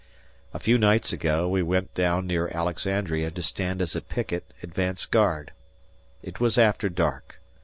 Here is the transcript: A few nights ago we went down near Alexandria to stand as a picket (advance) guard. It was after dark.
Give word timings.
A 0.55 0.57
few 0.57 0.79
nights 0.79 1.13
ago 1.13 1.47
we 1.47 1.61
went 1.61 1.93
down 1.93 2.25
near 2.25 2.47
Alexandria 2.47 3.29
to 3.29 3.43
stand 3.43 3.83
as 3.83 3.95
a 3.95 4.01
picket 4.01 4.51
(advance) 4.63 5.05
guard. 5.05 5.51
It 6.23 6.39
was 6.39 6.57
after 6.57 6.89
dark. 6.89 7.39